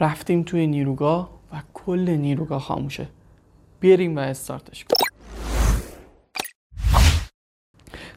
[0.00, 3.08] رفتیم توی نیروگاه و کل نیروگاه خاموشه.
[3.82, 5.06] بریم و استارتش کنیم.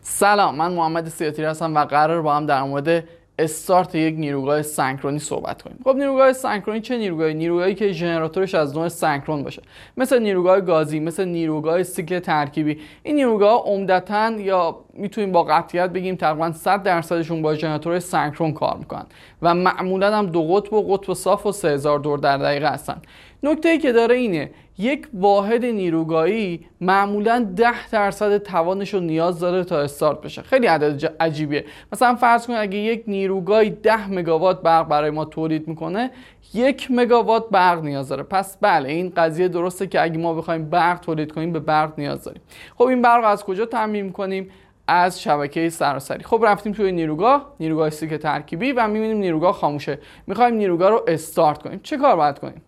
[0.02, 3.04] سلام من محمد سیاتی هستم و قرار با هم در مورد
[3.40, 5.80] استارت یک نیروگاه سنکرونی صحبت کنیم.
[5.84, 9.62] خب نیروگاه سنکرونی چه نیروگاهی؟ نیروگاهی که ژنراتورش از نوع سنکرون باشه.
[9.98, 12.78] مثل نیروگاه گازی مثل نیروگاه سیکل ترکیبی.
[13.04, 18.78] این نیروگاه عمدتا یا می‌تونیم با قطعیت بگیم تقریبا 100 درصدشون با ژنراتور سنکرون کار
[18.78, 19.06] می‌کنن.
[19.42, 23.02] و معمولا هم دو قطب و قطب صاف و 3000 دور در دقیقه هستن.
[23.44, 29.64] نکته ای که داره اینه یک واحد نیروگاهی معمولا 10 درصد توانش رو نیاز داره
[29.64, 30.42] تا استارت بشه.
[30.42, 31.66] خیلی عدد عجیبیه.
[31.94, 36.12] مثلا فرض کنید اگه یک نیروگاهی 10 مگاوات برق برای ما تولید می‌کنه
[36.54, 38.24] یک مگاوات برق نیاز داره.
[38.24, 42.24] پس بله این قضیه درسته که اگه ما بخوایم برق تولید کنیم به برق نیاز
[42.24, 42.42] داریم.
[42.78, 44.50] خب این برق از کجا تامین کنیم
[44.88, 46.24] از شبکه سراسری.
[46.24, 50.00] خب رفتیم توی نیروگاه نیروگاه سیک ترکیبی و می‌بینیم نیروگاه خاموشه.
[50.28, 51.80] می‌خوایم نیروگاه رو استارت کنیم.
[51.84, 52.62] چه کار باید کنیم؟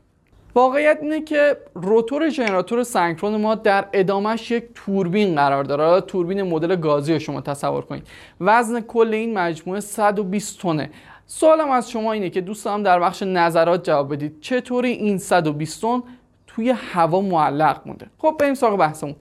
[0.55, 6.02] واقعیت اینه که روتور ژنراتور سنکرون ما در ادامش یک توربین قرار داره.
[6.02, 8.08] توربین مدل گازی رو شما تصور کنید.
[8.41, 10.90] وزن کل این مجموعه 120 تنه.
[11.26, 14.41] سوالم از شما اینه که دوست دارم در بخش نظرات جواب بدید.
[14.41, 16.04] چطوری این 120 تن
[16.48, 19.15] توی هوا معلق مونده؟ خب بریم سراغ بحثمون.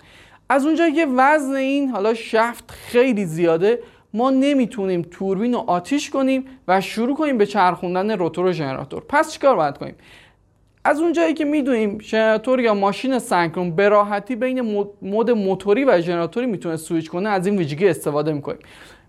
[0.49, 3.79] از اونجایی که وزن این حالا شفت خیلی زیاده
[4.15, 9.03] ما نمی‌تونیم توربین رو آتیش کنیم و شروع کنیم به چرخوندن روتور ژنراتور.
[9.09, 9.95] پس چیکار باید کنیم؟
[10.85, 14.61] از اونجایی که می‌دونیم ژنراتور یا ماشین سنکرون به راحتی بین
[15.03, 18.61] mode موتوری و ژنراتوری می‌تونه سویچ کنه از این ویژگی استفاده می‌کنیم.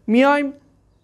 [0.08, 0.53] میایم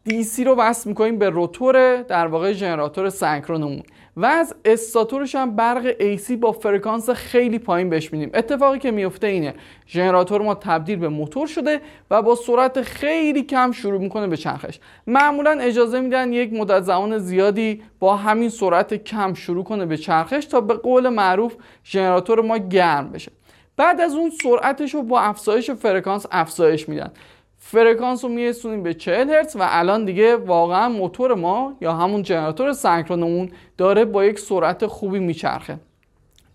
[0.07, 3.83] DC رو وصل می‌کنیم به روتور در واقع ژنراتور سنکرونمون.
[4.17, 8.31] و از استاتورش هم برق AC با فرکانس خیلی پایین بهش میدیم.
[8.33, 9.53] اتفاقی که میفته اینه
[9.87, 14.79] ژنراتور ما تبدیل به موتور شده و با سرعت خیلی کم شروع می‌کنه به چرخش.
[15.07, 20.45] معمولا اجازه میدن یک مدت زمان زیادی با همین سرعت کم شروع کنه به چرخش
[20.45, 23.31] تا به قول معروف ژنراتور ما گرم بشه.
[23.77, 27.11] بعد از اون سرعتش رو با افزایش فرکانس افزایش میدن.
[27.57, 32.73] فرکانس رو میرسونیم به 40 هرتز و الان دیگه واقعا موتور ما یا همون جنراتور
[32.73, 35.79] سنکرونمون داره با یک سرعت خوبی میچرخه.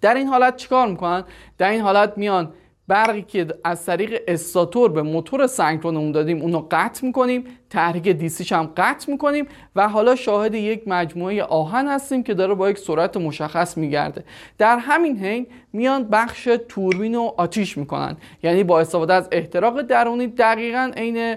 [0.00, 1.24] در این حالت چیکار می‌کنن؟
[1.58, 2.52] در این حالت میان
[2.88, 7.44] برقی که از طریق استاتور به موتور سنکرونمون دادیم اونو قطع می‌کنیم.
[7.70, 12.70] تحریک دیسیش هم قطع می‌کنیم و حالا شاهد یک مجموعه آهن هستیم که داره با
[12.70, 14.24] یک سرعت مشخص میگرده.
[14.58, 18.16] در همین حین میان بخش توربین رو آتیش می‌کنن.
[18.42, 21.36] یعنی با استفاده از احتراق درونی دقیقا عین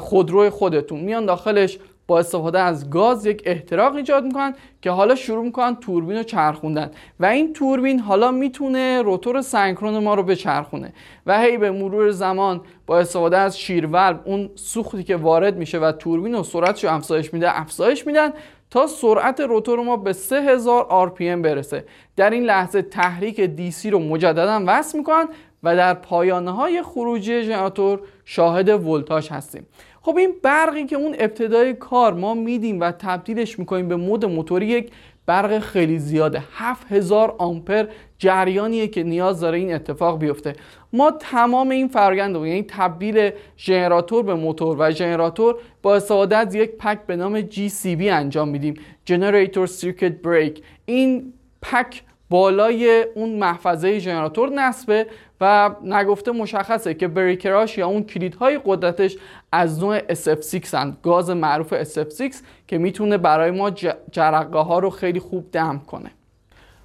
[0.00, 1.00] خودروی خودتون.
[1.00, 1.78] میان داخلش
[2.10, 6.90] با استفاده از گاز یک احتراق ایجاد می‌کنن که حالا شروع می‌کنن توربین رو چرخوندن.
[7.20, 10.92] و این توربین حالا می‌تونه روتور سنکرون ما رو بچرخونه.
[11.26, 15.92] و هی به مرور زمان با استفاده از شیرولب اون سوختی که وارد میشه و
[15.92, 18.32] توربین و سرعتش رو افزایش میده افزایش میدن
[18.70, 21.84] تا سرعت روتور ما به 3000 RPM برسه.
[22.16, 25.28] در این لحظه تحریک DC رو مجددا وصل می‌کنن
[25.62, 29.66] و در پایانه های خروجی ژنراتور شاهد ولتاژ هستیم.
[30.02, 34.66] خب این برقی که اون ابتدای کار ما میدیم و تبدیلش می‌کنیم به مود موتوری
[34.66, 34.92] یک
[35.26, 36.42] برق خیلی زیاده.
[36.52, 37.86] 7000 آمپر
[38.18, 40.52] جریانیه که نیاز داره این اتفاق بیفته.
[40.92, 46.54] ما تمام این فرگند رو یعنی تبدیل ژنراتور به موتور و ژنراتور با استفاده از
[46.54, 48.74] یک پک به نام GCB انجام میدیم.
[49.10, 50.62] Generator Circuit Break.
[50.86, 55.06] این پک بالای اون محفظه ژنراتور نصبه
[55.40, 59.16] و نگفته مشخصه که بریکراش یا اون کلیدهای قدرتش
[59.52, 62.34] از نوع SF6 هند گاز معروف SF6
[62.66, 63.70] که می‌تونه برای ما
[64.12, 66.10] جرقه ها رو خیلی خوب دم کنه.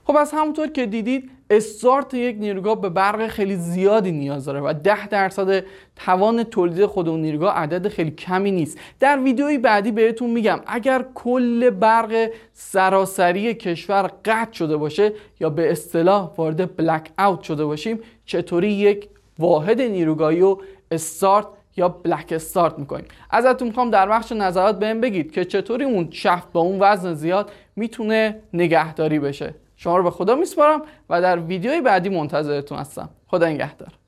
[0.08, 4.74] خب از همونطور که دیدید استارت یک نیروگاه به برق خیلی زیادی نیاز داره و
[4.84, 5.64] 10 درصد
[5.96, 8.80] توان تولید خود اون نیروگاه عدد خیلی کمی نیست.
[9.00, 15.72] در ویدیوی بعدی بهتون میگم اگر کل برق سراسری کشور قطع شده باشه یا به
[15.72, 20.58] اصطلاح وارد بلک اوت شده باشیم چطوری یک واحد نیروگاهی و
[20.92, 26.08] استارت یا بلک استارت می‌کنیم؟ ازتون می‌خوام در بخش نظرات بهم بگید که چطوری اون
[26.12, 29.54] شفت با اون وزن زیاد می‌تونه نگهداری بشه.
[29.76, 33.10] شما رو به خدا میسپارم و در ویدیوی بعدی منتظرتون هستم.
[33.28, 34.05] خدا نگهدار.